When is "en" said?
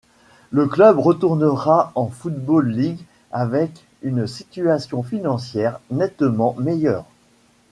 1.93-2.07